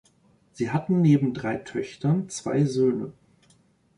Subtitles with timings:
[0.53, 3.13] Sie hatten neben drei Töchtern zwei Söhne.